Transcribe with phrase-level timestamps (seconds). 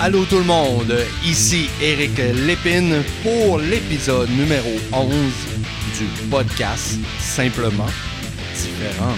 [0.00, 0.92] Allô tout le monde,
[1.24, 5.12] ici Eric Lépine pour l'épisode numéro 11
[5.98, 7.86] du podcast Simplement
[8.54, 9.14] différent.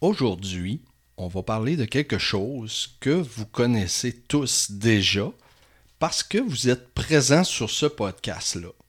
[0.00, 0.80] Aujourd'hui,
[1.16, 5.30] on va parler de quelque chose que vous connaissez tous déjà
[6.00, 8.81] parce que vous êtes présent sur ce podcast-là.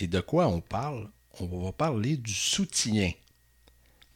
[0.00, 1.08] Et de quoi on parle?
[1.40, 3.12] On va parler du soutien.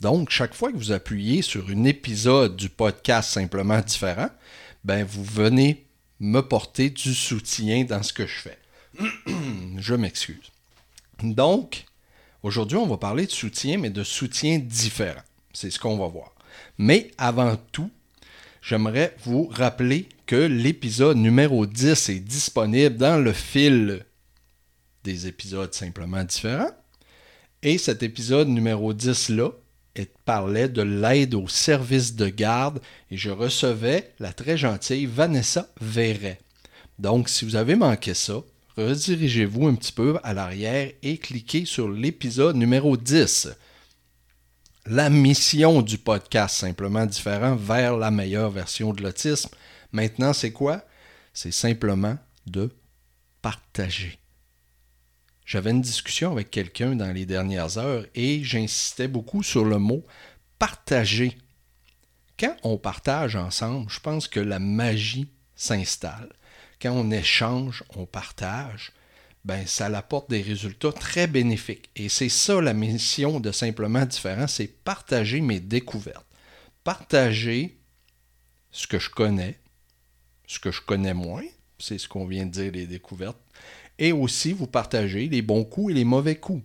[0.01, 4.31] Donc, chaque fois que vous appuyez sur un épisode du podcast simplement différent,
[4.83, 5.85] ben vous venez
[6.21, 8.59] me porter du soutien dans ce que je fais.
[9.77, 10.51] je m'excuse.
[11.23, 11.85] Donc,
[12.43, 15.23] aujourd'hui, on va parler de soutien, mais de soutien différent.
[15.53, 16.33] C'est ce qu'on va voir.
[16.79, 17.91] Mais avant tout,
[18.63, 24.07] j'aimerais vous rappeler que l'épisode numéro 10 est disponible dans le fil
[25.05, 26.73] des épisodes simplement différents.
[27.63, 29.51] Et cet épisode numéro 10-là
[30.25, 36.41] parlait de l'aide au service de garde et je recevais la très gentille Vanessa Verret.
[36.99, 38.43] Donc, si vous avez manqué ça,
[38.77, 43.49] redirigez-vous un petit peu à l'arrière et cliquez sur l'épisode numéro 10
[44.87, 49.49] la mission du podcast Simplement différent vers la meilleure version de l'autisme.
[49.93, 50.85] Maintenant, c'est quoi?
[51.33, 52.71] C'est simplement de
[53.41, 54.19] partager.
[55.45, 60.03] J'avais une discussion avec quelqu'un dans les dernières heures et j'insistais beaucoup sur le mot
[60.59, 61.37] partager.
[62.39, 66.33] Quand on partage ensemble, je pense que la magie s'installe.
[66.81, 68.93] Quand on échange, on partage,
[69.45, 71.91] ben, ça apporte des résultats très bénéfiques.
[71.95, 76.27] Et c'est ça la mission de Simplement Différent, c'est partager mes découvertes.
[76.83, 77.79] Partager
[78.71, 79.61] ce que je connais,
[80.47, 81.45] ce que je connais moins,
[81.79, 83.39] c'est ce qu'on vient de dire, les découvertes,
[83.99, 86.63] et aussi vous partager les bons coups et les mauvais coups.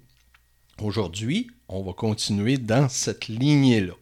[0.82, 3.94] Aujourd'hui, on va continuer dans cette lignée-là.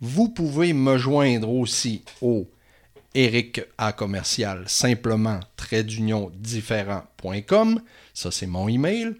[0.00, 2.48] Vous pouvez me joindre aussi au
[3.14, 7.80] Eric A commercial simplement trait d'union différent.com.
[8.14, 9.16] Ça, c'est mon email.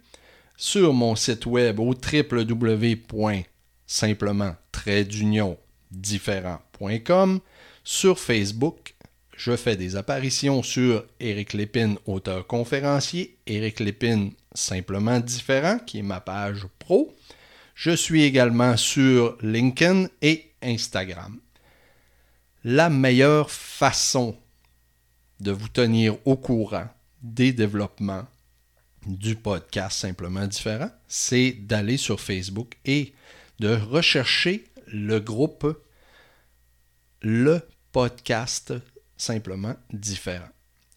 [0.56, 5.58] Sur mon site web au www.simplement trait d'union
[5.90, 7.40] différent.com.
[7.82, 8.94] Sur Facebook,
[9.40, 16.02] je fais des apparitions sur Eric Lépine, auteur conférencier, Eric Lépine simplement différent, qui est
[16.02, 17.16] ma page pro.
[17.74, 21.40] Je suis également sur LinkedIn et Instagram
[22.64, 24.36] la meilleure façon
[25.40, 26.88] de vous tenir au courant
[27.22, 28.26] des développements
[29.06, 33.14] du podcast Simplement Différent, c'est d'aller sur Facebook et
[33.58, 35.82] de rechercher le groupe
[37.22, 37.62] Le
[37.92, 38.74] podcast
[39.20, 40.48] Simplement Différent.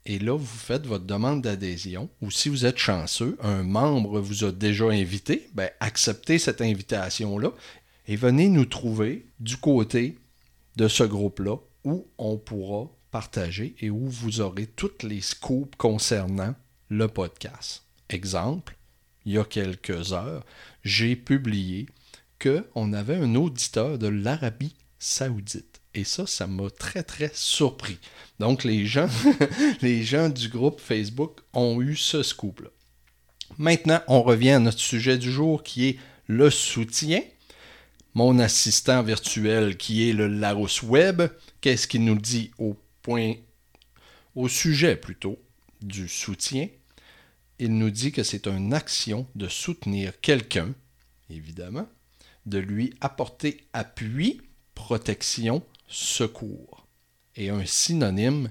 [0.06, 4.46] Et là, vous faites votre demande d'adhésion, ou si vous êtes chanceux, un membre vous
[4.46, 7.52] a déjà invité, ben, acceptez cette invitation-là
[8.08, 10.18] et venez nous trouver du côté
[10.78, 16.56] de ce groupe-là où on pourra partager et où vous aurez toutes les scoops concernant
[16.88, 17.84] le podcast.
[18.08, 18.78] Exemple,
[19.26, 20.46] il y a quelques heures,
[20.86, 21.88] j'ai publié
[22.42, 25.83] qu'on avait un auditeur de l'Arabie saoudite.
[25.96, 28.00] Et ça, ça m'a très, très surpris.
[28.40, 32.70] Donc, les gens, du groupe Facebook ont eu ce scoop-là.
[33.58, 37.22] Maintenant, on revient à notre sujet du jour qui est le soutien
[38.14, 41.24] mon assistant virtuel qui est le Larousse Web,
[41.62, 43.34] qu'est-ce qu'il nous dit au point,
[44.36, 45.40] au sujet plutôt,
[45.82, 46.68] du soutien?
[47.60, 50.74] Il nous dit que c'est une action de soutenir quelqu'un,
[51.30, 51.88] évidemment,
[52.46, 54.42] de lui apporter appui,
[54.76, 56.88] protection, secours.
[57.36, 58.50] Et un synonyme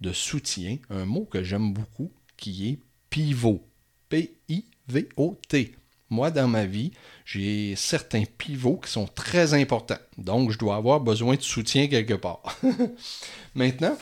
[0.00, 2.78] de soutien, un mot que j'aime beaucoup, qui est
[3.10, 3.66] pivot.
[4.08, 5.74] P-I-V-O-T.
[6.10, 6.92] Moi, dans ma vie,
[7.24, 9.98] j'ai certains pivots qui sont très importants.
[10.18, 12.42] Donc, je dois avoir besoin de soutien quelque part.
[13.54, 13.96] Maintenant,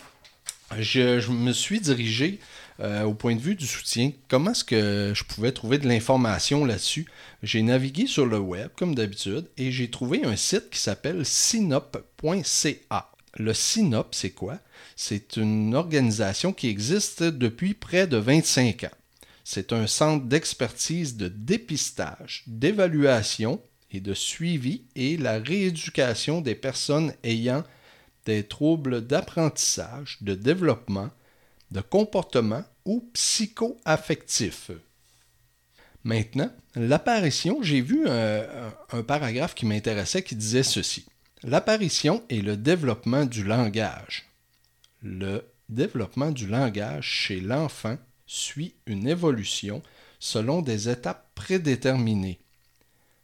[0.79, 2.39] je, me suis dirigé
[2.81, 4.13] euh, au point de vue du soutien.
[4.29, 7.07] Comment est-ce que je pouvais trouver de l'information là-dessus?
[7.43, 13.09] J'ai navigué sur le web, comme d'habitude, et j'ai trouvé un site qui s'appelle synop.ca.
[13.39, 14.59] Le Synop, c'est quoi?
[14.95, 18.97] C'est une organisation qui existe depuis près de 25 ans.
[19.43, 23.61] C'est un centre d'expertise de dépistage, d'évaluation
[23.91, 27.65] et de suivi et la rééducation des personnes ayant
[28.27, 31.11] des troubles d'apprentissage, de développement,
[31.71, 34.71] de comportement ou psycho-affectif.
[36.05, 38.45] Maintenant, l'apparition, j'ai vu un,
[38.93, 41.07] un, paragraphe qui m'intéressait qui disait ceci.
[41.45, 44.27] L'apparition et le développement du langage.
[45.03, 47.97] Le développement du langage chez l'enfant
[48.27, 49.83] suit une évolution
[50.19, 52.39] selon des étapes prédéterminées,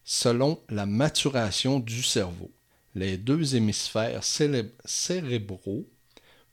[0.05, 2.51] selon la maturation du cerveau.
[2.95, 5.89] Les deux hémisphères cérébraux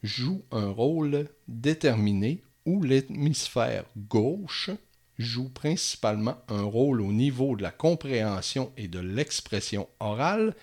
[0.04, 4.70] jouent un rôle déterminé où l'hémisphère gauche
[5.18, 10.56] joue principalement un rôle au niveau de la compréhension et de l'expression orale,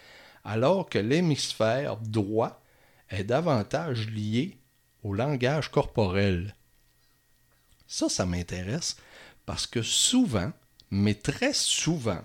[0.45, 2.63] alors que l'hémisphère droit
[3.09, 4.59] est davantage lié
[5.03, 6.55] au langage corporel.
[7.87, 8.97] Ça, ça m'intéresse
[9.47, 10.53] parce que souvent,
[10.91, 12.21] mais très souvent,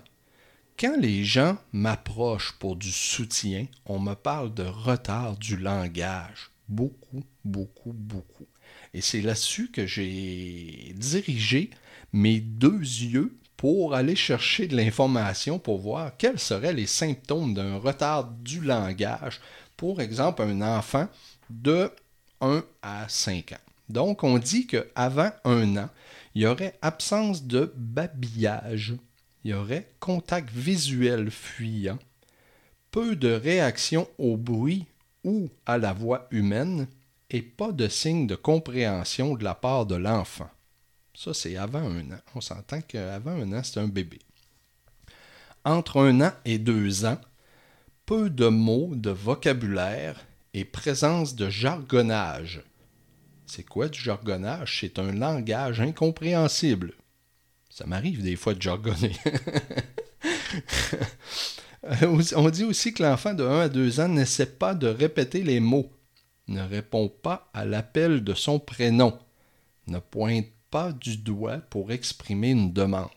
[0.78, 6.50] quand les gens m'approchent pour du soutien, on me parle de retard du langage.
[6.68, 8.46] Beaucoup, beaucoup, beaucoup.
[8.94, 11.70] Et c'est là-dessus que j'ai dirigé
[12.12, 17.78] mes deux yeux pour aller chercher de l'information pour voir quels seraient les symptômes d'un
[17.78, 19.40] retard du langage
[19.76, 21.08] pour exemple un enfant
[21.50, 21.90] de
[22.40, 23.56] 1 à 5 ans.
[23.88, 25.88] Donc on dit qu'avant un an,
[26.34, 28.94] il y aurait absence de babillage,
[29.44, 31.98] il y aurait contact visuel fuyant,
[32.90, 34.86] peu de réaction au bruit
[35.24, 36.88] ou à la voix humaine
[37.30, 40.50] et pas de signe de compréhension de la part de l'enfant.
[41.14, 42.20] Ça, c'est avant un an.
[42.34, 44.20] On s'entend qu'avant un an, c'est un bébé.
[45.64, 47.20] Entre un an et deux ans,
[48.06, 50.24] peu de mots de vocabulaire
[50.54, 52.62] et présence de jargonnage.
[53.46, 54.78] C'est quoi du jargonnage?
[54.80, 56.94] C'est un langage incompréhensible.
[57.78, 59.12] Ça m'arrive des fois de jargonner.
[62.34, 65.60] On dit aussi que l'enfant de 1 à 2 ans n'essaie pas de répéter les
[65.60, 65.88] mots,
[66.48, 69.16] ne répond pas à l'appel de son prénom,
[69.86, 73.10] ne pointe pas du doigt pour exprimer une demande.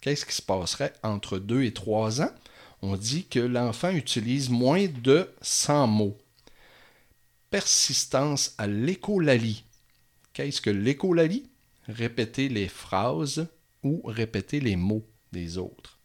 [0.00, 2.32] Qu'est-ce qui se passerait entre 2 et 3 ans?
[2.80, 6.16] On dit que l'enfant utilise moins de 100 mots.
[7.50, 9.64] Persistance à l'écolalie.
[10.32, 11.49] Qu'est-ce que l'écolalie?
[11.90, 13.46] Répéter les phrases
[13.82, 15.98] ou répéter les mots des autres.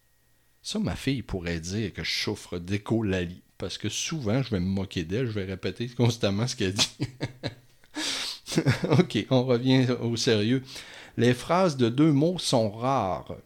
[0.62, 4.66] Ça, ma fille pourrait dire que je souffre d'écolalie, parce que souvent, je vais me
[4.66, 6.98] moquer d'elle, je vais répéter constamment ce qu'elle dit.
[8.90, 10.62] ok, on revient au sérieux.
[11.16, 13.36] Les phrases de deux mots sont rares.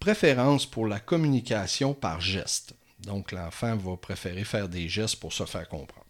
[0.00, 2.74] Préférence pour la communication par geste.
[3.00, 6.06] Donc, l'enfant va préférer faire des gestes pour se faire comprendre.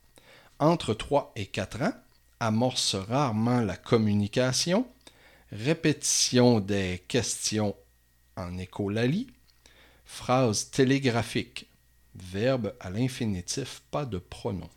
[0.59, 1.93] Entre 3 et 4 ans,
[2.41, 4.87] amorce rarement la communication
[5.53, 7.77] répétition des questions
[8.37, 9.29] en écolalie,
[10.05, 11.69] phrase télégraphique,
[12.15, 14.71] verbe à l'infinitif, pas de pronom.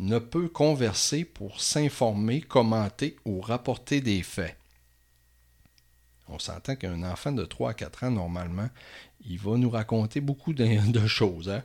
[0.00, 4.56] Ne peut converser pour s'informer, commenter ou rapporter des faits.
[6.26, 8.68] On s'entend qu'un enfant de 3 à 4 ans, normalement,
[9.26, 10.66] il va nous raconter beaucoup de,
[11.06, 11.50] choses.
[11.50, 11.62] Hein.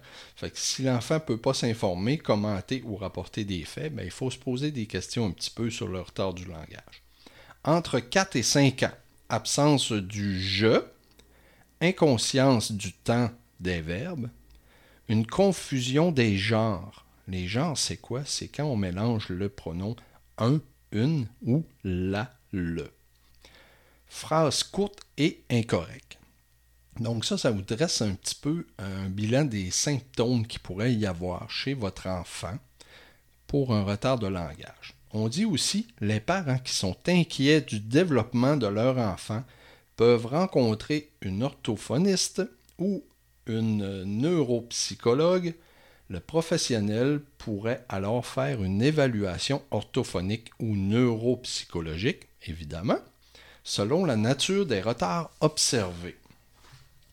[0.54, 4.38] Si l'enfant ne peut pas s'informer, commenter ou rapporter des faits, ben, il faut se
[4.38, 7.04] poser des questions un petit peu sur le retard du langage
[7.64, 8.92] entre 4 et 5 ans.
[9.30, 10.82] Absence du je,
[11.82, 13.30] inconscience du temps
[13.60, 14.30] des verbes,
[15.08, 17.06] une confusion des genres.
[17.28, 18.24] Les genres, c'est quoi?
[18.26, 19.96] C'est quand on mélange le pronom
[20.38, 20.60] un,
[20.92, 22.90] une ou la, le.
[24.08, 26.18] Phrase courte et incorrecte.
[27.00, 31.06] Donc ça, ça vous dresse un petit peu un bilan des symptômes qui pourrait y
[31.06, 32.58] avoir chez votre enfant
[33.48, 34.96] pour un retard de langage.
[35.12, 39.44] On dit aussi les parents qui sont inquiets du développement de leur enfant
[39.96, 42.44] peuvent rencontrer une orthophoniste
[42.78, 43.04] ou
[43.48, 45.56] une neuropsychologue.
[46.10, 53.00] Le professionnel pourrait alors faire une évaluation orthophonique ou neuropsychologique, évidemment,
[53.64, 56.18] selon la nature des retards observés.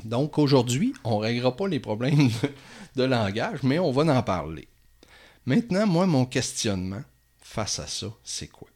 [0.05, 2.31] Donc aujourd'hui, on ne réglera pas les problèmes
[2.97, 4.69] de, langage, mais on va en parler.
[5.47, 7.03] Maintenant, moi, mon questionnement,
[7.47, 8.69] face à ça, c'est quoi?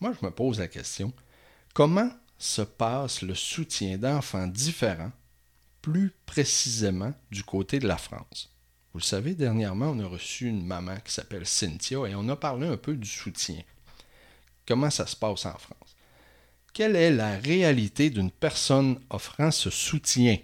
[0.00, 1.12] Moi, je me pose la question,
[1.74, 5.12] comment se passe le soutien d'enfants différents,
[5.82, 8.50] plus précisément du côté de la France?
[8.92, 12.36] Vous le savez, dernièrement, on a reçu une maman qui s'appelle Cynthia et on a
[12.36, 13.60] parlé un peu du soutien.
[14.66, 15.96] Comment ça se passe en France?
[16.72, 20.38] Quelle est la réalité d'une personne offrant ce soutien?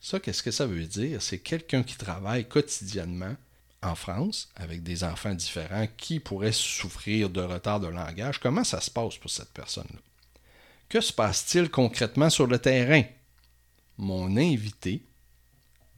[0.00, 1.22] Ça, qu'est-ce que ça veut dire?
[1.22, 3.36] C'est quelqu'un qui travaille quotidiennement
[3.82, 8.80] en France, avec des enfants différents qui pourraient souffrir de retard de langage, comment ça
[8.80, 9.98] se passe pour cette personne-là?
[10.88, 13.02] Que se passe-t-il concrètement sur le terrain?
[13.98, 15.04] Mon invité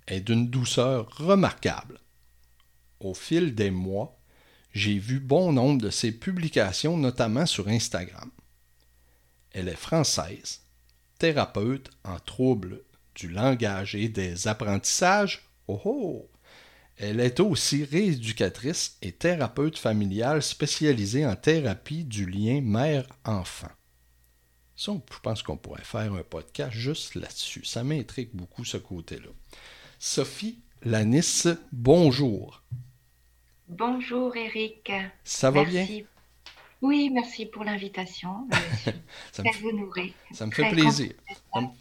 [0.07, 1.99] est d'une douceur remarquable.
[3.01, 4.19] Au fil des mois,
[4.73, 8.31] j'ai vu bon nombre de ses publications, notamment sur Instagram.
[9.53, 10.63] Elle est française,
[11.19, 12.83] thérapeute en troubles
[13.15, 15.43] du langage et des apprentissages.
[15.69, 16.31] Oh oh!
[16.97, 23.71] Elle est aussi rééducatrice et thérapeute familiale spécialisée en thérapie du lien mère-enfant.
[24.77, 27.65] Ça, je pense qu'on pourrait faire un podcast juste là-dessus.
[27.65, 29.31] Ça m'intrigue beaucoup ce côté-là.
[29.99, 32.63] Sophie Lanis, bonjour.
[33.69, 34.93] Bonjour Eric.
[35.25, 35.87] Ça va bien?
[36.85, 38.47] Oui, merci pour l'invitation.
[39.33, 39.49] ça, me...
[40.33, 41.13] ça me fait plaisir.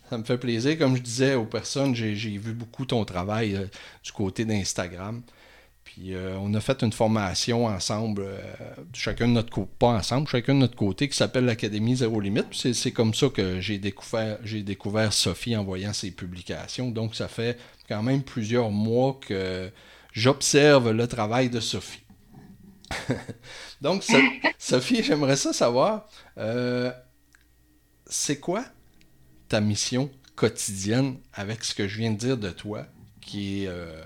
[0.10, 0.77] Ça me, fait plaisir.
[0.77, 3.65] Comme je disais aux personnes, j'ai vu beaucoup ton travail euh,
[4.01, 5.22] du côté d'Instagram.
[5.83, 8.39] Puis euh, on a fait une formation ensemble, euh,
[8.93, 12.48] chacun de notre côté, pas ensemble, chacun de notre côté, qui s'appelle l'Académie Zéro Limite.
[12.53, 16.91] C'est comme ça que j'ai découvert, découvert Sophie en voyant ses publications.
[16.91, 19.69] Donc ça fait quand même plusieurs mois que
[20.13, 22.02] j'observe le travail de Sophie.
[23.81, 24.03] Donc,
[24.57, 26.07] Sophie, j'aimerais ça savoir,
[26.38, 26.91] euh,
[28.05, 28.65] c'est quoi
[29.47, 32.88] ta mission quotidienne avec ce que je viens de dire de toi,
[33.21, 34.03] qui est euh,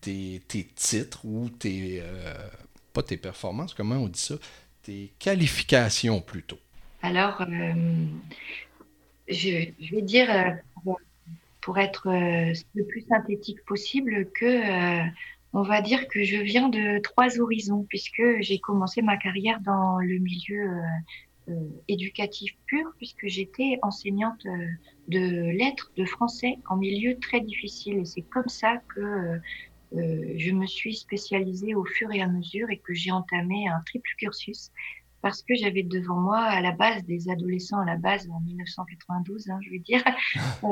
[0.00, 0.42] tes,
[0.74, 2.34] titres ou tes, euh,
[2.92, 4.36] pas tes performances, comment on dit ça,
[4.82, 6.58] tes qualifications plutôt?
[7.02, 7.44] Alors,
[9.28, 10.28] je, je, vais dire,
[11.60, 15.02] pour être le plus synthétique possible, que
[15.52, 19.98] on va dire que je viens de trois horizons, puisque j'ai commencé ma carrière dans
[19.98, 20.82] le milieu euh,
[21.50, 24.66] euh, éducatif pur, puisque j'étais enseignante euh,
[25.08, 27.98] de lettres, de français, en milieu très difficile.
[27.98, 29.40] Et c'est comme ça que
[29.90, 34.10] je me suis spécialisée au fur et à mesure et que j'ai entamé un triple
[34.18, 34.70] cursus
[35.22, 39.48] parce que j'avais devant moi à la base des adolescents à la base en 1992,
[39.48, 40.04] hein, je veux dire,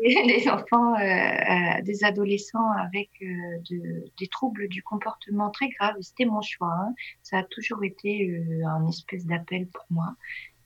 [0.00, 3.26] des enfants, euh, euh, des adolescents avec euh,
[3.70, 5.96] de, des troubles du comportement très graves.
[6.00, 6.72] C'était mon choix.
[6.72, 6.94] Hein.
[7.22, 10.14] Ça a toujours été un espèce d'appel pour moi.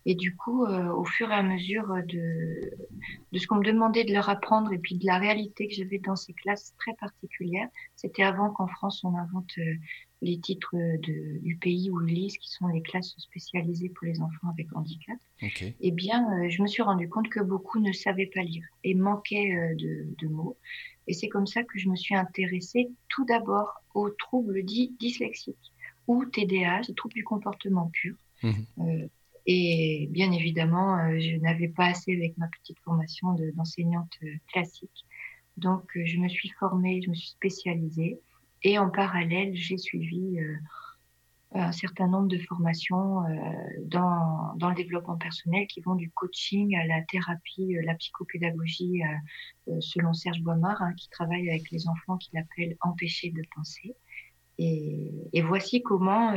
[0.07, 2.71] Et du coup, au fur et à mesure de,
[3.33, 5.99] de ce qu'on me demandait de leur apprendre et puis de la réalité que j'avais
[5.99, 9.55] dans ces classes très particulières, c'était avant qu'en France on invente
[10.25, 14.49] les titres de, du pays ou Ulysse, qui sont les classes spécialisées pour les enfants
[14.49, 18.43] avec handicap, eh bien, euh, je me suis rendu compte que beaucoup ne savaient pas
[18.43, 19.75] lire et manquaient euh,
[20.19, 20.57] de, mots.
[21.07, 25.73] Et c'est comme ça que je me suis intéressée tout d'abord aux troubles dits dyslexiques
[26.07, 28.17] ou TDAH, troubles du comportement pur.
[28.43, 28.67] Mhm.
[28.81, 29.09] Euh,
[29.47, 34.19] et bien évidemment, je n'avais pas assez avec ma petite formation d'enseignante
[34.51, 35.05] classique.
[35.59, 38.19] Donc, je me suis formée, je me suis spécialisée.
[38.65, 40.57] Et en parallèle, j'ai suivi euh,
[41.53, 43.53] un certain nombre de formations euh,
[43.85, 49.03] dans, le développement personnel qui vont du coaching à la thérapie, euh, la psychopédagogie,
[49.81, 53.95] selon Serge Boimard, hein, qui travaille avec les enfants qu'il appelle empêcher de penser.
[54.57, 56.33] Et, voici comment,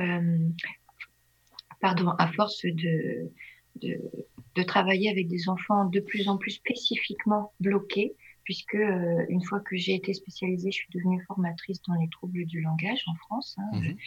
[1.79, 3.31] pardon, à force de,
[3.75, 8.15] de, travailler avec des enfants de plus en plus spécifiquement bloqués,
[8.47, 12.45] puisque euh, une fois que j'ai été spécialisée, je suis devenue formatrice dans les troubles
[12.45, 13.97] du langage en France, hein, mhm.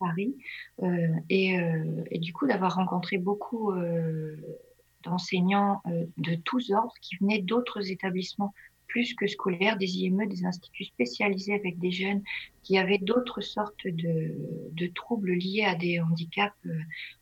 [0.00, 0.34] Paris,
[0.82, 3.74] euh, et, euh, et, du coup d'avoir rencontré beaucoup
[5.02, 5.82] d'enseignants
[6.16, 8.54] de tous ordres qui venaient d'autres établissements
[8.94, 12.22] plus que scolaires, des IME, des instituts spécialisés avec des jeunes
[12.62, 16.78] qui avaient d'autres sortes de, troubles liés à des handicaps euh,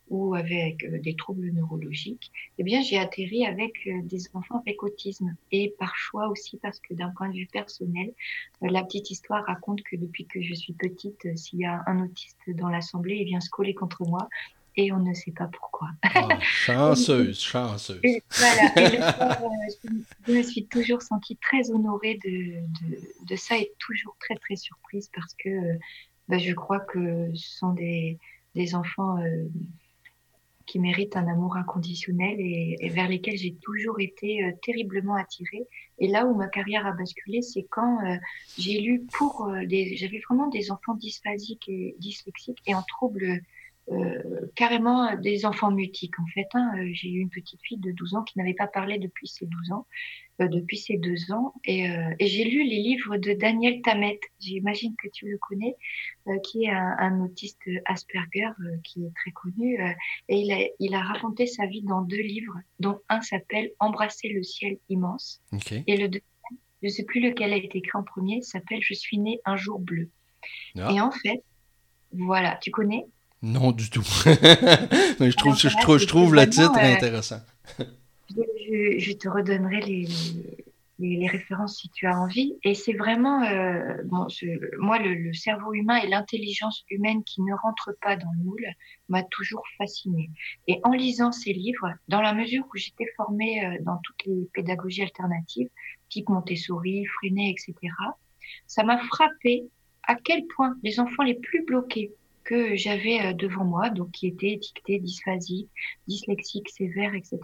[0.07, 4.83] ou avec euh, des troubles neurologiques, eh bien, j'ai atterri avec euh, des enfants avec
[4.83, 5.35] autisme.
[5.51, 8.13] Et par choix aussi parce que d'un point de vue personnel,
[8.61, 12.37] la petite histoire raconte que depuis que je suis petite, s'il y a un autiste
[12.49, 14.29] dans l'assemblée, il vient se coller contre moi
[14.75, 15.89] et on ne sait pas pourquoi.
[16.01, 18.01] Ah, chanceuse, chanceuse.
[18.01, 19.43] voilà, euh,
[20.27, 22.55] je, me suis toujours sentie très honorée de,
[23.27, 25.49] de, ça et toujours très très surprise parce que
[26.27, 28.17] bah, je crois que ce sont des,
[28.55, 29.47] des enfants euh,
[30.65, 35.67] qui méritent un amour inconditionnel et, vers lesquels j'ai toujours été euh, terriblement attirée.
[35.99, 37.99] Et là où ma carrière a basculé, c'est quand
[38.57, 39.95] j'ai lu pour des...
[39.95, 43.41] J'avais vraiment des enfants dysphasiques et dyslexiques et en troubles
[43.91, 46.47] euh, carrément des enfants mutiques en fait.
[46.53, 46.71] Hein.
[46.77, 49.45] Euh, j'ai eu une petite fille de 12 ans qui n'avait pas parlé depuis ses
[49.45, 49.87] 12 ans,
[50.41, 51.85] euh, depuis ses deux ans, et,
[52.19, 54.19] et j'ai lu les livres de Daniel Tammet.
[54.39, 55.75] J'imagine que tu le connais,
[56.43, 58.51] qui est un, un autiste Asperger
[58.83, 59.77] qui est très connu,
[60.29, 64.29] et il a, il a raconté sa vie dans deux livres, dont un s'appelle Embrasser
[64.29, 65.41] le ciel immense,
[65.87, 69.17] et le deuxième, je sais plus lequel a été écrit en premier, s'appelle Je suis
[69.17, 70.09] né un jour bleu.
[70.77, 70.91] Ah.
[70.91, 71.43] Et en fait,
[72.11, 73.05] voilà, tu connais?
[73.43, 74.05] Non, du tout.
[75.19, 77.41] Mais je trouve, je, trouve, je trouve le titre euh, intéressant.
[77.77, 80.07] je, te redonnerai les,
[80.99, 82.57] les, références si tu as envie.
[82.63, 84.27] Et c'est vraiment, euh, bon,
[84.77, 88.65] moi, le, cerveau humain et l'intelligence humaine qui ne rentrent pas dans le moule
[89.09, 90.29] m'a toujours fascinée.
[90.69, 94.47] Et en lisant ces livres, dans la mesure où j'étais formée euh, dans toutes les
[94.53, 95.67] pédagogies alternatives,
[96.07, 97.75] type Montessori, Freinet, etc.,
[98.67, 99.65] ça m'a frappé
[100.03, 104.27] à quel point les enfants les plus bloqués que j'avais euh, devant moi, donc qui
[104.27, 105.69] était étiqueté dysphasie,
[106.07, 107.39] dyslexique sévère, etc.,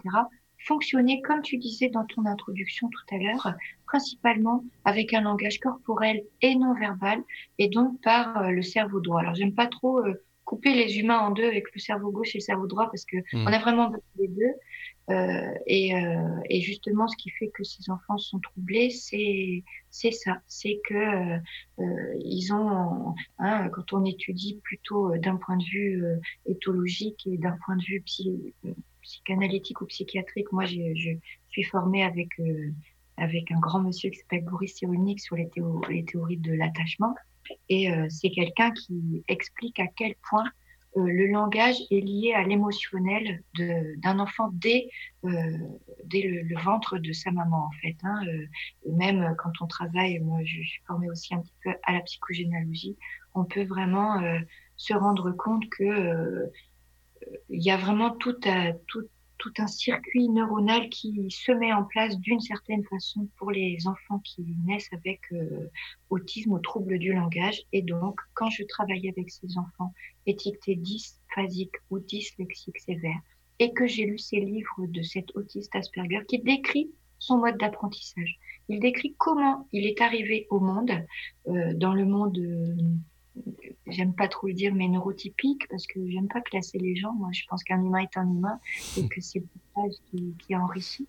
[0.66, 3.54] fonctionner, comme tu disais dans ton introduction tout à l'heure,
[3.86, 7.22] principalement avec un langage corporel et non verbal,
[7.58, 9.20] et donc par le cerveau droit.
[9.20, 10.02] Alors, j'aime pas trop
[10.50, 13.18] couper les humains en deux avec le cerveau gauche et le cerveau droit parce que
[13.18, 13.46] mmh.
[13.46, 14.52] on a vraiment besoin des deux.
[15.10, 20.40] Euh, et, euh, et, justement, ce qui fait que ces enfants sont troublés, c'est ça,
[20.46, 26.04] c'est que euh, ils ont, hein, quand on étudie plutôt d'un point de vue
[26.46, 28.02] éthologique et d'un point de vue
[29.02, 31.16] psychanalytique ou psychiatrique, moi je
[31.48, 32.28] suis formée avec
[33.16, 37.14] avec un grand monsieur qui s'appelle Boris Cyrulnik sur les théories de l'attachement.
[37.68, 40.44] Et c'est quelqu'un qui explique à quel point
[40.96, 44.88] euh, le langage est lié à l'émotionnel d'un enfant dès,
[45.24, 45.30] euh,
[46.04, 47.96] dès le, ventre de sa maman, en fait.
[48.02, 48.46] Hein, euh,
[48.92, 52.96] même quand on travaille, moi je, suis formée aussi un petit peu à la psychogénéalogie,
[53.34, 54.20] on peut vraiment
[54.76, 56.50] se rendre compte que
[57.48, 59.06] il y a vraiment tout, à, tout,
[59.40, 64.20] tout un circuit neuronal qui se met en place d'une certaine façon pour les enfants
[64.20, 65.70] qui naissent avec euh,
[66.10, 67.62] autisme ou trouble du langage.
[67.72, 69.92] Et donc, quand je travaille avec ces enfants
[70.26, 73.20] étiquetés dysphasiques ou dyslexiques sévères,
[73.58, 78.38] et que j'ai lu ces livres de cet autiste Asperger qui décrit son mode d'apprentissage.
[78.68, 80.92] Il décrit comment il est arrivé au monde,
[81.48, 82.76] euh, dans le monde euh,
[83.86, 87.12] j'aime pas trop le dire, mais neurotypique, parce que j'aime pas classer les gens.
[87.14, 88.58] Moi, je pense qu'un humain est un humain
[88.96, 91.08] et que c'est le qui, qui enrichit.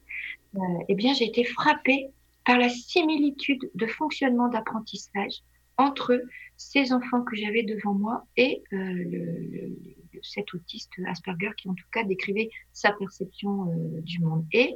[0.56, 0.60] Euh,
[0.90, 2.10] eh bien, j'ai été frappée
[2.46, 5.42] par la similitude de fonctionnement d'apprentissage
[5.78, 6.22] entre
[6.58, 9.70] ces enfants que j'avais devant moi et euh,
[10.22, 14.46] cet autiste Asperger qui, en tout cas, décrivait sa perception euh, du monde.
[14.54, 14.76] Et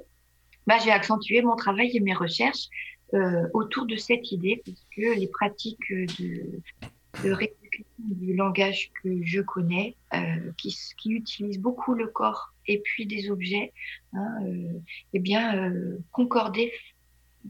[0.65, 2.69] bah, j'ai accentué mon travail et mes recherches
[3.13, 6.61] euh, autour de cette idée, puisque les pratiques de,
[7.23, 7.33] de
[7.99, 13.29] du langage que je connais, euh, qui, qui, utilise beaucoup le corps et puis des
[13.29, 13.73] objets,
[14.13, 14.79] hein, euh,
[15.13, 16.71] eh bien, euh, concordait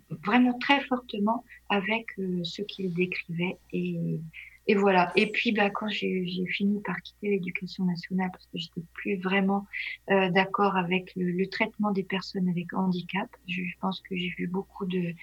[0.10, 3.58] vraiment très fortement avec euh, ce qu'il décrivait.
[3.72, 4.20] Et,
[4.68, 5.12] et, voilà.
[5.16, 9.66] Et puis, bah, quand j'ai fini par quitter l'éducation nationale, parce que j'étais plus vraiment
[10.12, 14.48] euh, d'accord avec le, le, traitement des personnes avec handicap, je pense que j'ai vu
[14.48, 15.14] beaucoup de,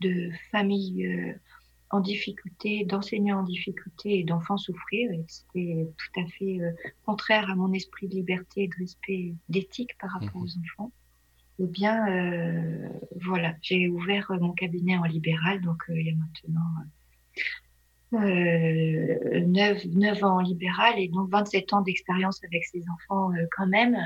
[0.00, 1.32] de familles euh,
[1.90, 5.10] en difficulté, d'enseignants en difficulté et d'enfants souffrir.
[5.12, 6.70] Et c'était tout à fait euh,
[7.04, 10.42] contraire à mon esprit de liberté et de respect d'éthique par rapport mhm.
[10.42, 10.92] aux enfants.
[11.62, 12.88] Eh bien, euh,
[13.20, 16.62] voilà, j'ai ouvert mon cabinet en libéral, donc euh, il y a maintenant
[18.14, 23.66] euh, 9, 9, ans en libéral et donc 27 ans d'expérience avec ces enfants quand
[23.66, 23.98] même.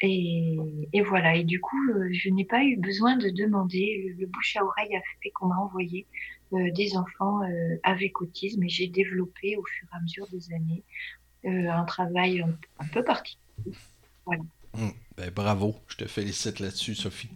[0.00, 0.58] Et,
[1.06, 1.78] voilà, et du coup,
[2.10, 4.14] je n'ai pas eu besoin de demander.
[4.18, 6.06] Le bouche à oreille a fait qu'on m'a envoyé
[6.52, 10.52] euh, des enfants euh, avec autisme et j'ai développé au fur et à mesure des
[10.52, 10.84] années
[11.46, 13.40] euh, un travail un, peu particulier.
[14.26, 17.30] Hum, ben, bravo, je te félicite là-dessus, Sophie.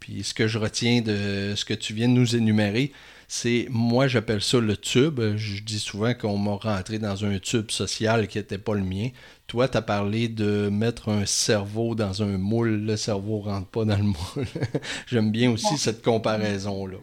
[0.00, 2.92] Puis ce que je retiens de ce que tu viens de nous énumérer,
[3.26, 5.20] c'est, moi j'appelle ça le tube.
[5.36, 9.08] Je dis souvent qu'on m'a rentré dans un tube social qui n'était pas le mien.
[9.48, 12.84] Toi, tu as parlé de mettre un cerveau dans un moule.
[12.84, 14.46] Le cerveau rentre pas dans le moule.
[15.06, 16.98] J'aime bien aussi cette comparaison-là.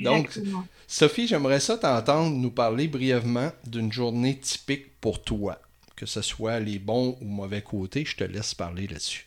[0.00, 0.36] Donc,
[0.88, 5.60] Sophie, j'aimerais ça t'entendre nous parler brièvement d'une journée typique pour toi,
[5.94, 8.04] que ce soit les bons ou mauvais côtés.
[8.04, 9.26] Je te laisse parler là-dessus.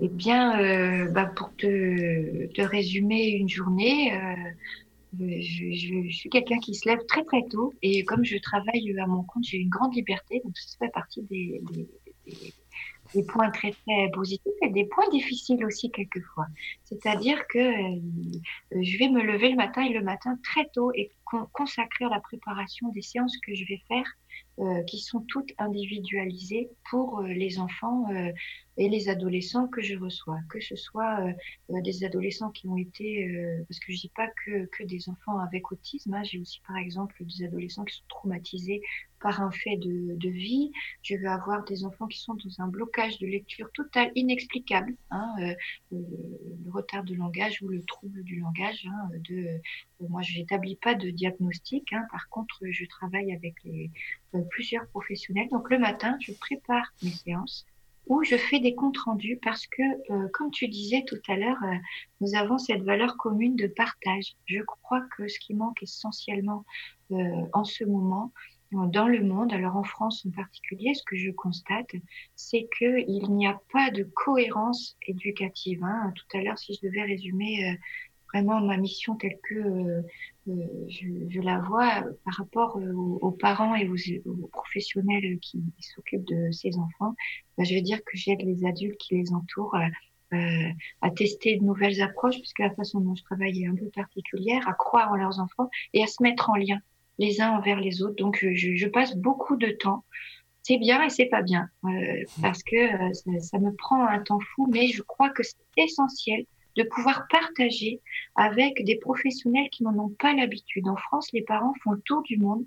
[0.00, 4.50] Eh bien, euh, bah, pour te, résumer une journée, euh,
[5.18, 9.22] je, suis quelqu'un qui se lève très très tôt et comme je travaille à mon
[9.24, 11.62] compte, j'ai une grande liberté, donc ça fait partie des
[13.20, 16.46] points très très positifs et des points difficiles aussi quelquefois.
[16.84, 18.00] C'est-à-dire que euh,
[18.70, 21.10] je vais me lever le matin et le matin très tôt et
[21.52, 24.06] consacrer à la préparation des séances que je vais faire
[24.58, 28.06] euh, qui sont toutes individualisées pour euh, les enfants
[28.76, 31.18] et les adolescents que je reçois, que ce soit
[31.68, 33.28] des adolescents qui ont été,
[33.68, 36.76] parce que je dis pas que, que des enfants avec autisme, hein, j'ai aussi par
[36.76, 38.80] exemple des adolescents qui sont traumatisés
[39.22, 42.68] par un fait de, de, vie, je vais avoir des enfants qui sont dans un
[42.68, 45.34] blocage de lecture total, inexplicable, hein,
[45.92, 46.04] le,
[46.70, 48.86] retard de langage ou le trouble du langage.
[48.86, 49.60] Hein, de,
[50.08, 53.90] moi, je n'établis pas de diagnostic, hein, par contre, je travaille avec les,
[54.50, 55.48] plusieurs professionnels.
[55.50, 57.66] Donc le matin, je prépare mes séances
[58.06, 61.62] où je fais des comptes rendus parce que, euh, comme tu disais tout à l'heure,
[61.62, 61.76] euh,
[62.20, 64.34] nous avons cette valeur commune de partage.
[64.46, 66.64] Je crois que ce qui manque essentiellement
[67.12, 67.16] euh,
[67.52, 68.32] en ce moment
[68.72, 71.90] dans le monde, alors en France en particulier, ce que je constate,
[72.34, 75.84] c'est qu'il n'y a pas de cohérence éducative.
[75.84, 76.10] Hein.
[76.14, 77.78] Tout à l'heure, si je devais résumer
[78.32, 80.02] vraiment ma mission telle que euh,
[80.48, 80.52] euh,
[80.88, 86.50] je, je, la vois par rapport euh, aux, parents et aux, professionnels qui, s'occupent de
[86.50, 87.14] ces enfants.
[87.56, 89.76] Ben, je veux dire que j'aide les adultes qui les entourent
[91.02, 94.66] à tester de nouvelles approches, puisque la façon dont je travaille est un peu particulière,
[94.66, 96.78] à croire en leurs enfants et à se mettre en lien
[97.18, 98.16] les uns envers les autres.
[98.16, 100.04] Donc, je, je passe beaucoup de temps.
[100.62, 104.20] C'est bien et c'est pas bien, euh, parce que euh, ça, ça, me prend un
[104.20, 108.00] temps fou, mais je crois que c'est essentiel de pouvoir partager
[108.34, 110.88] avec des professionnels qui n'en ont pas l'habitude.
[110.88, 112.64] En France, les parents font le tour du monde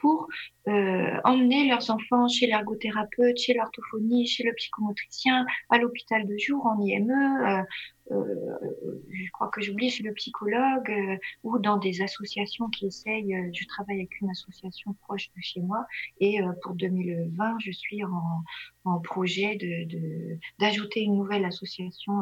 [0.00, 0.28] pour
[0.68, 6.66] euh, emmener leurs enfants chez l'ergothérapeute, chez l'orthophonie, chez le psychomotricien, à l'hôpital de jour,
[6.66, 7.62] en IME, euh,
[8.10, 13.50] je crois que j'oublie chez le psychologue, euh, ou dans des associations qui essayent, euh,
[13.52, 15.86] je travaille avec une association proche de chez moi,
[16.20, 18.44] et euh, pour 2020, je suis en,
[18.84, 22.12] en projet de d'ajouter une nouvelle association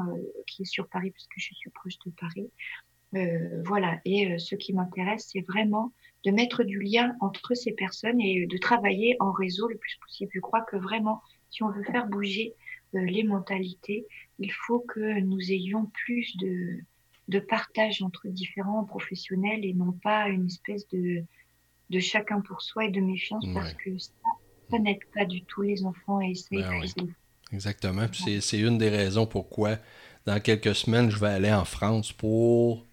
[0.47, 2.51] qui est sur Paris, puisque je suis proche de Paris.
[3.65, 5.93] voilà, et ce qui m'intéresse, c'est vraiment
[6.25, 10.31] de mettre du lien entre ces personnes et de travailler en réseau le plus possible.
[10.35, 14.07] Je crois que vraiment, si on veut faire bouger euh, les mentalités,
[14.39, 16.79] il faut que nous ayons plus de,
[17.29, 21.25] de partage entre différents professionnels et non pas une espèce de,
[21.91, 23.55] de chacun pour soi et de méfiance ouais.
[23.55, 24.13] parce que ça,
[24.71, 26.93] ça n'aide pas du tout les enfants et ça ben oui.
[27.53, 28.07] Exactement.
[28.13, 29.79] C'est une des raisons pourquoi
[30.27, 32.87] dans quelques semaines, je vais aller en France pour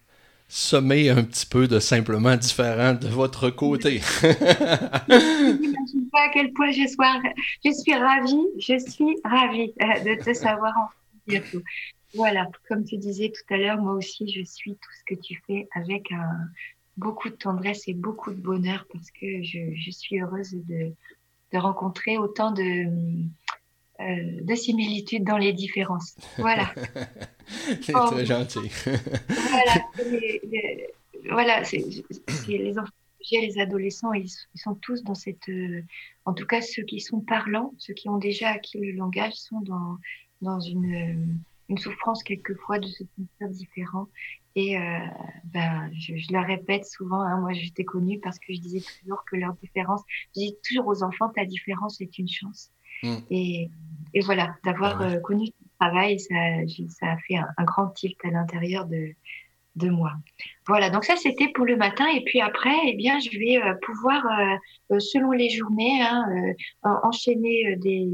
[0.50, 4.00] sommet un petit peu de simplement différent de votre côté.
[5.08, 7.22] J'imagine pas à quel point je, sois,
[7.64, 10.88] je suis ravie, je suis ravie euh, de te savoir en
[11.26, 11.62] bientôt.
[12.14, 15.40] Voilà, comme tu disais tout à l'heure, moi aussi, je suis tout ce que tu
[15.46, 16.28] fais avec un,
[16.96, 20.92] beaucoup de tendresse et beaucoup de bonheur parce que je, je suis heureuse de,
[21.52, 22.86] de rencontrer autant de,
[24.00, 26.16] euh, de similitudes dans les différences.
[26.38, 26.72] Voilà.
[27.82, 28.08] c'est oh.
[28.10, 28.70] très gentil.
[28.86, 29.74] voilà,
[30.10, 30.88] les, les,
[31.30, 31.62] voilà
[32.48, 32.90] les enfants,
[33.30, 35.82] les adolescents, ils, ils, sont tous dans cette, euh,
[36.24, 39.60] en tout cas ceux qui sont parlants, ceux qui ont déjà acquis le langage, sont
[39.60, 39.98] dans
[40.40, 41.34] dans une, euh,
[41.68, 44.08] une souffrance quelquefois de se sentir différent.
[44.56, 44.76] Et
[45.44, 49.24] ben, je, je le répète souvent, hein, moi j'étais connue parce que je disais toujours
[49.24, 50.02] que leur différence,
[50.34, 52.72] je dis toujours aux enfants, ta différence est une chance.
[53.02, 53.16] Mm.
[53.30, 53.70] Et,
[54.14, 55.16] et, voilà, d'avoir ouais.
[55.16, 56.34] euh, connu ton travail, ça,
[56.88, 59.14] ça a fait un, un grand tilt à l'intérieur de,
[59.76, 60.12] de moi.
[60.66, 63.74] Voilà, donc ça c'était pour le matin et puis après, eh bien, je vais euh,
[63.82, 64.24] pouvoir,
[64.90, 66.26] euh, selon les journées, hein,
[66.84, 68.08] euh, enchaîner des.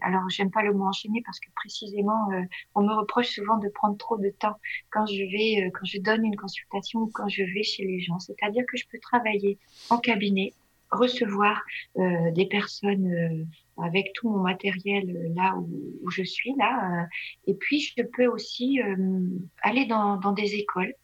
[0.00, 2.28] Alors, j'aime pas le mot enchaîner parce que précisément,
[2.74, 4.56] on me reproche souvent de prendre trop de temps
[4.90, 8.18] quand je vais, quand je donne une consultation ou quand je vais chez les gens.
[8.18, 9.58] C'est-à-dire que je peux travailler
[9.90, 10.52] en cabinet,
[10.90, 11.62] recevoir
[11.96, 13.46] des personnes
[13.78, 17.02] avec tout mon matériel euh, là où, où je suis là.
[17.02, 17.06] Euh,
[17.46, 19.28] et puis je peux aussi euh,
[19.62, 20.94] aller dans, dans, des écoles.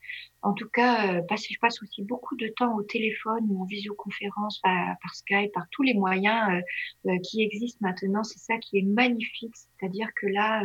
[0.43, 3.65] En tout cas, parce que je passe aussi beaucoup de temps au téléphone ou en
[3.67, 6.63] visioconférence par, Skype, par tous les moyens
[7.25, 8.23] qui existent maintenant.
[8.23, 10.63] C'est ça qui est magnifique, c'est-à-dire que là,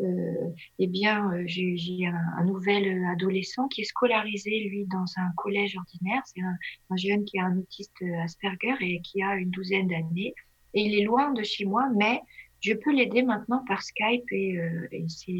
[0.00, 6.22] euh, eh bien, j'ai un, nouvel adolescent qui est scolarisé lui dans un collège ordinaire.
[6.24, 6.56] C'est un,
[6.88, 10.34] un jeune qui a un autiste Asperger et qui a une douzaine d'années
[10.74, 12.20] et il est loin de chez moi, mais
[12.60, 15.32] je peux l'aider maintenant par Skype et, euh, c'est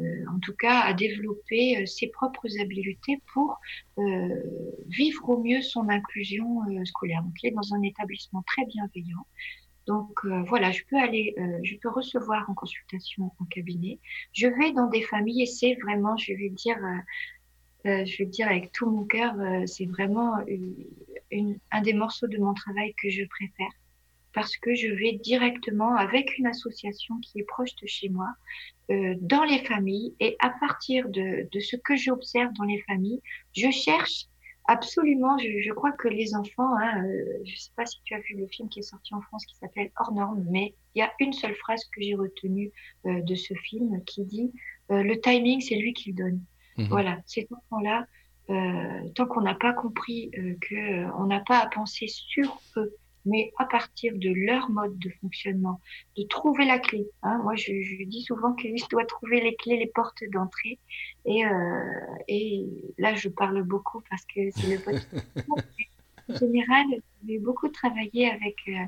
[0.00, 3.58] euh, en tout cas à développer euh, ses propres habiletés pour
[4.88, 7.22] vivre au mieux son inclusion scolaire.
[7.22, 9.26] Donc il est dans un établissement très bienveillant.
[9.86, 13.98] Donc voilà, je peux aller, je peux recevoir en consultation en cabinet.
[14.32, 16.78] Je vais dans des familles et c'est vraiment, je vais dire,
[17.84, 19.34] je vais dire avec tout mon cœur,
[19.66, 20.36] c'est vraiment
[21.70, 23.70] un des morceaux de mon travail que je préfère
[24.34, 28.28] parce que je vais directement avec une association qui est proche de chez moi
[28.90, 33.20] euh, dans les familles et à partir de, de ce que j'observe dans les familles,
[33.56, 34.26] je cherche
[34.66, 38.14] absolument, je, je crois que les enfants, hein, euh, je ne sais pas si tu
[38.14, 41.00] as vu le film qui est sorti en France qui s'appelle Hors norme, mais il
[41.00, 42.72] y a une seule phrase que j'ai retenue
[43.06, 44.52] euh, de ce film qui dit
[44.90, 46.40] euh, le timing, c'est lui qui le donne.
[46.76, 46.84] Mmh.
[46.88, 48.06] Voilà, ces enfants-là,
[48.50, 52.94] euh, tant qu'on n'a pas compris euh, que on n'a pas à penser sur eux,
[53.24, 55.80] mais à partir de leur mode de fonctionnement,
[56.16, 57.06] de trouver la clé.
[57.22, 57.38] Hein.
[57.42, 60.78] Moi, je, je, dis souvent que je dois trouver les clés, les portes d'entrée.
[61.24, 61.80] Et, euh,
[62.28, 62.66] et
[62.98, 65.26] là, je parle beaucoup parce que c'est le podcast.
[66.28, 66.86] en général,
[67.26, 68.84] j'ai beaucoup travaillé avec euh,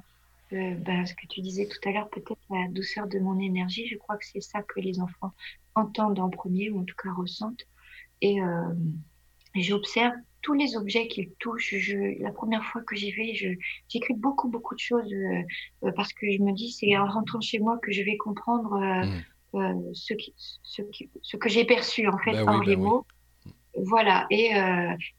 [0.53, 3.87] euh, ben, ce que tu disais tout à l'heure, peut-être la douceur de mon énergie.
[3.89, 5.33] Je crois que c'est ça que les enfants
[5.75, 7.67] entendent en premier, ou en tout cas ressentent.
[8.21, 8.75] Et euh,
[9.55, 10.15] j'observe
[10.47, 11.75] tous les objets qu'ils touchent.
[11.77, 13.35] Je, la première fois que j'y vais,
[13.89, 15.43] j'écris beaucoup, beaucoup de choses euh,
[15.83, 18.75] euh, parce que je me dis, c'est en rentrant chez moi que je vais comprendre
[19.55, 19.95] euh, mmh.
[19.95, 20.33] ce, qui,
[20.63, 23.07] ce, qui, ce, que j'ai perçu, en fait, hors oui, les ben mots.
[23.45, 23.53] Oui.
[23.87, 24.27] Voilà.
[24.31, 24.53] Et,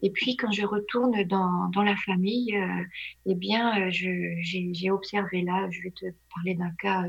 [0.02, 2.58] et puis, quand je retourne dans, dans la famille,
[3.26, 7.04] eh bien, j'ai observé là, je vais te parler d'un cas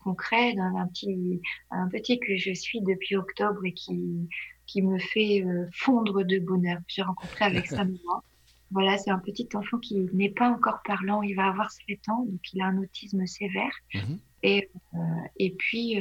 [0.00, 4.28] concret d'un petit, un petit que je suis depuis octobre et qui,
[4.68, 6.78] qui me fait fondre de bonheur.
[6.86, 8.22] J'ai rencontré avec sa maman.
[8.70, 11.22] Voilà, c'est un petit enfant qui n'est pas encore parlant.
[11.22, 13.72] Il va avoir 7 ans, donc il a un autisme sévère.
[13.94, 14.18] Mhm.
[14.44, 14.70] Et,
[15.38, 16.00] et puis,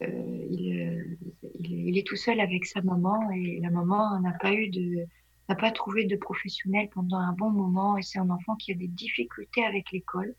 [0.00, 1.16] il,
[1.60, 5.06] il, est tout seul avec sa maman et la maman n'a pas eu de
[5.48, 8.74] n'a pas trouvé de professionnel pendant un bon moment et c'est un enfant qui a
[8.74, 10.34] des difficultés avec l'école.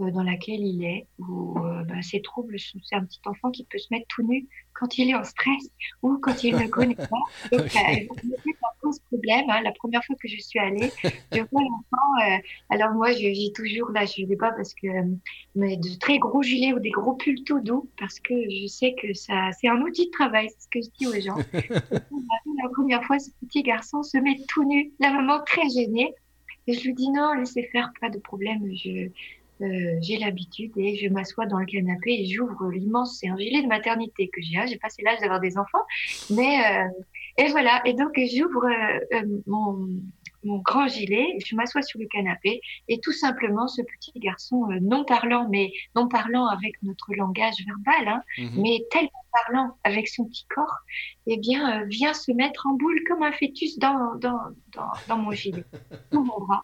[0.00, 3.64] Euh, dans laquelle il est, où euh, bah, ses troubles, c'est un petit enfant qui
[3.64, 5.70] peut se mettre tout nu quand il est en stress
[6.02, 7.06] ou quand il ne connaît pas.
[7.52, 8.08] Donc, okay.
[8.08, 9.44] euh, ce problème.
[9.48, 9.60] Hein.
[9.62, 10.90] La première fois que je suis allée,
[11.32, 12.10] je vois l'enfant.
[12.24, 12.38] Euh,
[12.70, 14.86] alors moi, j'ai toujours là, je ne vais pas parce que
[15.54, 18.94] mais de très gros gilets ou des gros pulls tout doux parce que je sais
[19.00, 21.36] que ça, c'est un outil de travail, c'est ce que je dis aux gens.
[22.62, 26.14] la première fois, ce petit garçon se met tout nu, la maman très gênée.
[26.66, 28.70] Et je lui dis non, laissez faire, pas de problème.
[28.74, 29.08] Je,
[29.62, 33.62] euh, j'ai l'habitude et je m'assois dans le canapé et j'ouvre l'immense, c'est un gilet
[33.62, 35.84] de maternité que j'ai, hein, j'ai passé l'âge d'avoir des enfants,
[36.30, 36.88] mais euh,
[37.36, 39.88] et voilà, et donc j'ouvre euh, mon,
[40.44, 45.04] mon, grand gilet, je m'assois sur le canapé et tout simplement ce petit garçon non
[45.04, 48.62] parlant, mais non parlant avec notre langage verbal, hein, mhm.
[48.62, 49.10] mais tellement
[49.44, 50.78] parlant avec son petit corps,
[51.26, 54.40] eh bien vient se mettre en boule comme un fœtus dans, dans,
[54.74, 55.64] dans, dans mon gilet,
[56.12, 56.62] dans mon bras.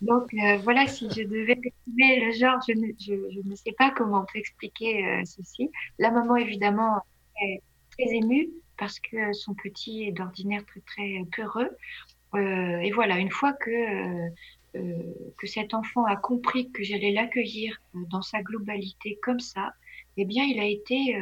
[0.00, 3.90] Donc euh, voilà, si je devais exprimer le genre, je ne, je, ne, sais pas
[3.90, 5.70] comment expliquer euh, ceci.
[5.98, 7.02] La maman, évidemment,
[7.42, 11.70] est très émue parce que son petit est d'ordinaire très très peureux.
[12.34, 14.28] Euh, et voilà, une fois que,
[14.74, 19.72] que cet enfant a compris que j'allais l'accueillir dans sa globalité comme ça,
[20.16, 21.16] eh bien, il a été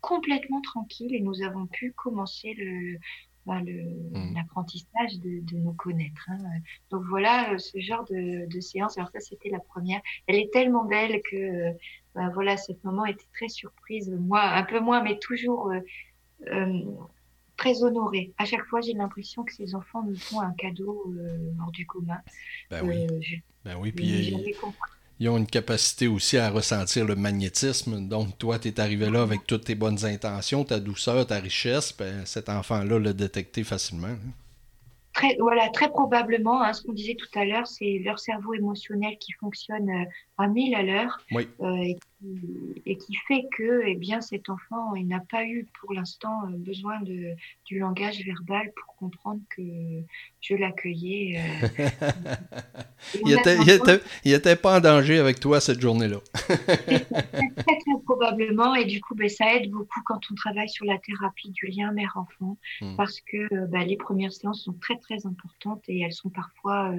[0.00, 2.98] complètement tranquille et nous avons pu commencer le,
[3.46, 4.34] Mmh.
[4.34, 6.28] l'apprentissage de, de, nous connaître.
[6.28, 6.38] Hein.
[6.90, 8.96] Donc voilà euh, ce genre de, de, séance.
[8.98, 10.00] Alors ça, c'était la première.
[10.26, 11.72] Elle est tellement belle que
[12.14, 14.10] ben voilà, cette maman était très surprise.
[14.10, 15.80] Moi, un peu moins, mais toujours euh,
[16.52, 16.82] euh,
[17.56, 18.32] très honorée.
[18.38, 21.12] À chaque fois, j'ai l'impression que ces enfants nous font un cadeau
[21.60, 22.20] hors du commun.
[22.70, 23.06] Ben oui.
[23.64, 24.54] ben oui, puis
[25.20, 28.08] ils ont une capacité aussi à ressentir le magnétisme.
[28.08, 31.94] Donc, toi, tu es arrivé là avec toutes tes bonnes intentions, ta douceur, ta richesse.
[31.96, 34.08] Ben, cet enfant-là l'a détecté facilement.
[34.08, 34.32] Hein.
[35.12, 39.18] Très, voilà, très probablement, hein, ce qu'on disait tout à l'heure, c'est leur cerveau émotionnel
[39.18, 40.04] qui fonctionne euh,
[40.38, 41.48] à 1000 à l'heure oui.
[41.60, 46.42] euh, et, qui, fait que eh bien, cet enfant il n'a pas eu pour l'instant
[46.44, 49.62] euh, besoin de, du langage verbal pour comprendre que
[50.40, 51.40] je l'accueillais.
[51.40, 51.88] Euh,
[53.24, 56.18] il, était, il, était, pas en danger avec toi cette journée-là.
[56.34, 60.98] très, très, probablement et du coup ben, ça aide beaucoup quand on travaille sur la
[60.98, 62.96] thérapie du lien mère-enfant hmm.
[62.96, 66.92] parce que ben, les premières séances sont très très importantes et elles sont parfois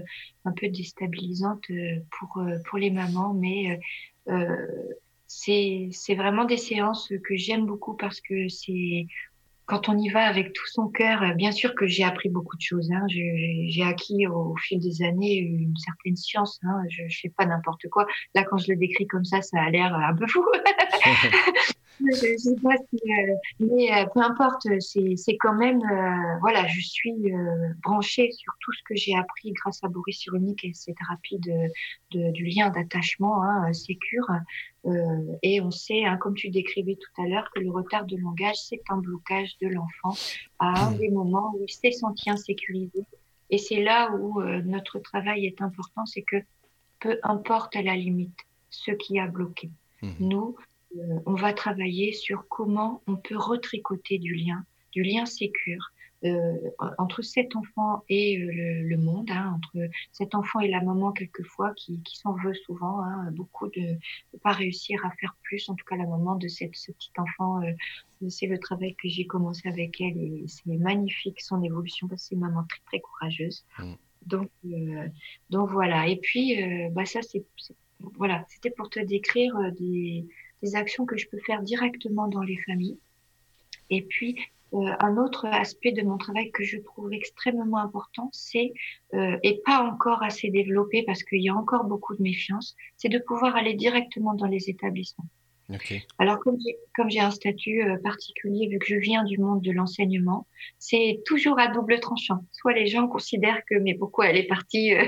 [0.46, 1.66] un peu déstabilisantes
[2.18, 3.80] pour, pour les mamans mais
[5.32, 9.08] c'est vraiment des séances que j'aime beaucoup parce que c'est
[9.66, 12.62] quand on y va avec tout son cœur, bien sûr que j'ai appris beaucoup de
[12.62, 12.92] choses.
[12.92, 13.06] Hein.
[13.08, 16.60] J'ai acquis au, fil des années une certaine science.
[16.64, 16.84] Hein.
[16.90, 18.06] Je ne fais pas n'importe quoi.
[18.36, 20.44] Là, quand je le décris comme ça, ça a l'air un peu fou.
[22.00, 27.14] je, sais pas euh, mais euh, peu importe, c'est quand même, euh, voilà, je suis
[27.84, 32.32] branchée sur tout ce que j'ai appris grâce à Boris Cyrulnik et cette thérapie de,
[32.32, 34.28] du lien d'attachement hein, sécure.
[35.44, 38.58] et on sait, hein, comme tu décrivais tout à l'heure, que le retard de langage,
[38.58, 40.16] c'est un blocage de l'enfant
[40.60, 43.06] à un des moments où il s'est senti insécurisé.
[43.50, 46.38] Et c'est là où notre travail est important, c'est que
[47.00, 48.38] peu importe à la limite
[48.70, 49.70] ce qui a bloqué.
[50.02, 50.10] Mmh.
[50.20, 50.64] Nous, euh,
[51.26, 55.92] on va travailler sur comment on peut retricoter du lien, du lien sécure.
[56.24, 56.54] Euh,
[57.00, 61.74] entre cet enfant et euh, le, monde, hein, entre cet enfant et la maman quelquefois
[61.76, 65.84] qui, s'en veut souvent, hein, beaucoup de ne pas réussir à faire plus, en tout
[65.84, 67.62] cas la maman de cette, ce petit enfant,
[68.30, 72.28] c'est le travail que j'ai commencé avec elle et c'est magnifique son évolution parce que
[72.28, 73.66] c'est une maman très très courageuse.
[73.80, 73.94] Mm.
[74.28, 74.52] Donc,
[75.50, 76.08] donc voilà.
[76.08, 76.56] Et puis,
[76.92, 77.44] bah ça c'est
[78.18, 80.28] voilà, c'était pour te décrire des
[80.62, 82.98] des actions que je peux faire directement dans les familles.
[83.90, 84.38] Et puis,
[84.74, 88.74] euh, un autre aspect de mon travail que je trouve extrêmement important, c'est,
[89.14, 93.10] euh, et pas encore assez développé parce qu'il y a encore beaucoup de méfiance, c'est
[93.10, 95.26] de pouvoir aller directement dans les établissements.
[96.20, 100.48] Alors, comme j'ai un statut euh, particulier, vu que je viens du monde de l'enseignement,
[100.80, 102.44] c'est toujours à double tranchant.
[102.52, 105.06] Soit les gens considèrent que, mais pourquoi elle est partie euh,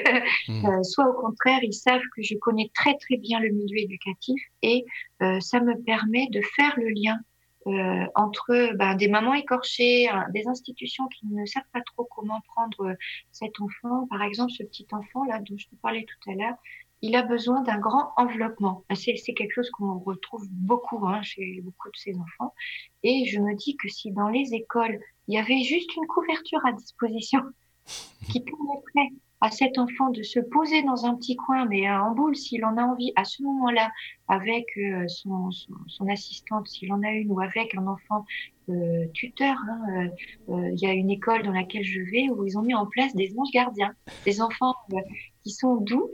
[0.47, 0.65] hmm.
[0.65, 4.41] euh, Soit au contraire, ils savent que je connais très très bien le milieu éducatif
[4.61, 4.85] et
[5.39, 7.17] ça me permet de faire le lien
[8.15, 12.95] entre ben, des mamans écorchées, hein, des institutions qui ne savent pas trop comment prendre
[13.31, 14.05] cet enfant.
[14.09, 16.55] Par exemple, ce petit enfant là dont je te parlais tout à l'heure,
[17.03, 18.85] il a besoin d'un grand enveloppement.
[18.95, 22.53] C'est quelque chose qu'on retrouve beaucoup hein, chez beaucoup de ces enfants.
[23.03, 26.65] Et je me dis que si dans les écoles, il y avait juste une couverture
[26.65, 27.41] à disposition
[28.31, 29.11] qui permettrait
[29.41, 32.77] à cet enfant de se poser dans un petit coin, mais en boule s'il en
[32.77, 33.91] a envie, à ce moment-là,
[34.29, 38.23] avec euh, son, son, assistante, s'il en a une, ou avec un enfant
[38.69, 39.55] euh, tuteur.
[39.69, 40.09] Hein,
[40.49, 42.85] euh, il y a une école dans laquelle je vais où ils ont mis en
[42.85, 43.93] place des anges gardiens,
[44.25, 44.75] des enfants
[45.43, 46.09] qui sont doux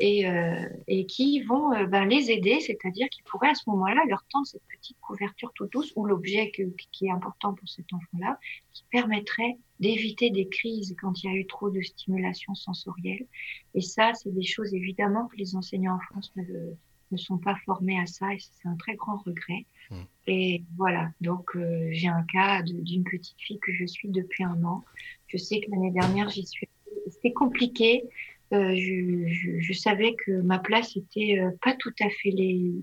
[0.00, 4.62] et, qui vont ben, les aider, c'est-à-dire qu'ils pourraient à ce moment-là leur tendre cette
[4.68, 8.38] petite couverture tout douce ou l'objet qui est important pour cet enfant-là,
[8.72, 13.26] qui permettrait d'éviter des crises quand il y a eu trop de stimulation sensorielle.
[13.74, 16.74] Et ça, c'est des choses évidemment que les enseignants en France ne,
[17.14, 19.64] ne sont pas formés à ça et c'est un très grand regret.
[19.90, 19.96] Mmh.
[20.26, 24.62] Et voilà, donc euh, j'ai un cas d'une petite fille que je suis depuis un
[24.64, 24.84] an.
[25.28, 26.68] Je sais que l'année dernière, j'y suis.
[27.08, 28.04] C'était compliqué.
[28.52, 32.30] Euh, je, je, je, savais que ma place était euh, pas tout à fait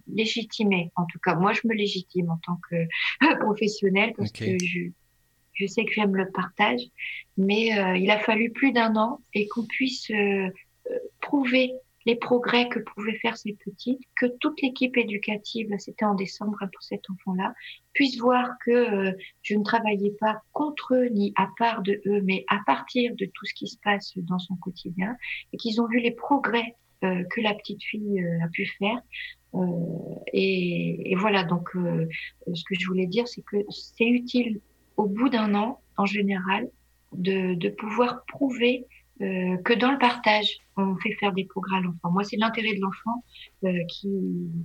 [0.07, 0.91] légitimée.
[0.95, 2.87] En tout cas, moi, je me légitime en tant que
[3.39, 4.89] professionnelle parce que je,
[5.53, 6.81] je sais que j'aime le partage,
[7.37, 10.11] mais euh, il a fallu plus d'un an et qu'on puisse
[11.21, 11.71] prouver
[12.05, 16.81] les progrès que pouvaient faire ces petites, que toute l'équipe éducative, c'était en décembre pour
[16.81, 17.53] cet enfant-là,
[17.93, 22.45] puisse voir que je ne travaillais pas contre eux ni à part de eux, mais
[22.47, 25.15] à partir de tout ce qui se passe dans son quotidien,
[25.53, 29.01] et qu'ils ont vu les progrès que la petite fille a pu faire.
[30.33, 34.61] Et, et, voilà, donc ce que je voulais dire, c'est que c'est utile
[34.97, 36.69] au bout d'un an, en général,
[37.13, 38.85] de, de pouvoir prouver
[39.21, 42.11] euh, que dans le partage, on fait faire des progrès à l'enfant.
[42.11, 43.23] Moi, c'est l'intérêt de l'enfant
[43.63, 44.09] euh, qui,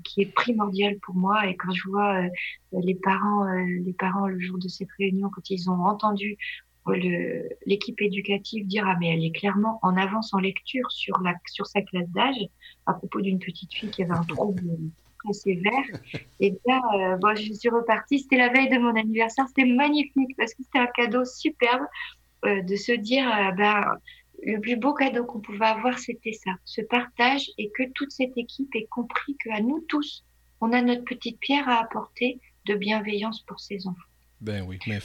[0.05, 1.47] qui est primordial pour moi.
[1.47, 2.29] Et quand je vois euh,
[2.73, 6.37] les parents, les parents le jour de cette réunion, quand ils ont entendu
[7.67, 11.67] l'équipe éducative dire ah mais elle est clairement en avance en lecture sur la sur
[11.67, 12.37] sa classe d'âge
[12.87, 14.63] à propos d'une petite fille qui avait un trouble
[15.33, 15.73] sévère.
[16.41, 18.21] Et bien, euh, bon, je suis repartie.
[18.21, 19.47] C'était la veille de mon anniversaire.
[19.49, 21.85] C'était magnifique parce que c'était un cadeau superbe
[22.45, 23.85] euh, de se dire, euh, ben,
[24.43, 28.37] le plus beau cadeau qu'on pouvait avoir, c'était ça, ce partage et que toute cette
[28.37, 30.25] équipe ait compris qu'à nous tous,
[30.61, 34.01] on a notre petite pierre à apporter de bienveillance pour ces enfants.
[34.39, 35.01] Ben oui, mais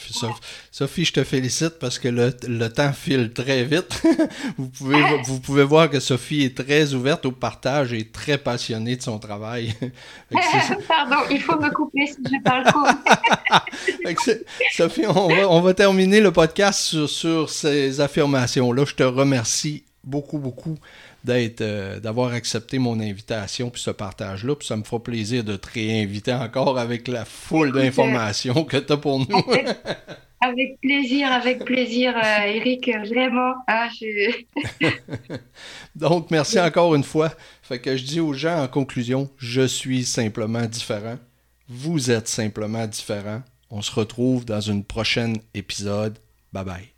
[0.72, 4.02] Sophie, je te félicite parce que le, le temps file très vite.
[4.58, 8.98] vous, pouvez, vous pouvez voir que Sophie est très ouverte au partage et très passionnée
[8.98, 9.74] de son travail.
[10.88, 12.86] Pardon, il faut me couper si je parle trop.
[14.74, 18.84] Sophie, on va, on va, terminer le podcast sur, sur ces affirmations-là.
[18.86, 20.78] Je te remercie beaucoup, beaucoup
[21.24, 24.56] d'être, euh, d'avoir accepté mon invitation puis ce partage-là.
[24.56, 28.94] Puis ça me fera plaisir de te réinviter encore avec la foule d'informations que tu
[28.94, 29.44] as pour nous.
[30.44, 33.54] Avec, plaisir, avec plaisir, euh, Eric, vraiment.
[33.68, 33.90] Hein,
[35.96, 37.32] Donc, merci encore une fois.
[37.62, 41.20] Fait que je dis aux gens en conclusion, je suis simplement différent.
[41.70, 43.44] Vous êtes simplement différent.
[43.70, 46.18] On se retrouve dans une prochaine épisode.
[46.52, 46.92] Bye bye.